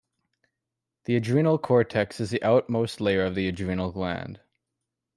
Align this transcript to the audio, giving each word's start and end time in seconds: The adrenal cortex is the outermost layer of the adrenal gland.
The 1.05 1.15
adrenal 1.15 1.59
cortex 1.59 2.19
is 2.19 2.31
the 2.31 2.41
outermost 2.41 3.01
layer 3.01 3.23
of 3.23 3.35
the 3.35 3.47
adrenal 3.47 3.91
gland. 3.91 4.39